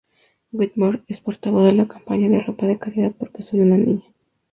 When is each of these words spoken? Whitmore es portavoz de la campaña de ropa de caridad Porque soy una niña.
Whitmore 0.51 1.03
es 1.07 1.21
portavoz 1.21 1.63
de 1.65 1.73
la 1.73 1.87
campaña 1.87 2.27
de 2.27 2.39
ropa 2.41 2.65
de 2.65 2.79
caridad 2.79 3.11
Porque 3.19 3.43
soy 3.43 3.59
una 3.59 3.77
niña. 3.77 4.11